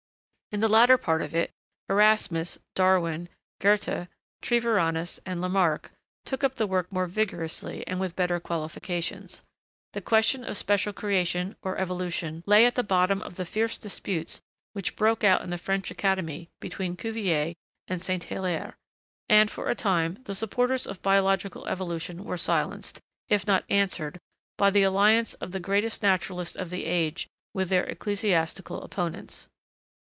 [0.53, 1.49] In the latter part of it,
[1.87, 4.09] Erasmus Darwin, Goethe,
[4.41, 5.93] Treviranus, and Lamarck
[6.25, 9.43] took up the work more vigorously and with better qualifications.
[9.93, 14.41] The question of special creation, or evolution, lay at the bottom of the fierce disputes
[14.73, 17.53] which broke out in the French Academy between Cuvier
[17.87, 18.25] and St.
[18.25, 18.75] Hilaire;
[19.29, 22.99] and, for a time, the supporters of biological evolution were silenced,
[23.29, 24.19] if not answered,
[24.57, 29.47] by the alliance of the greatest naturalist of the age with their ecclesiastical opponents.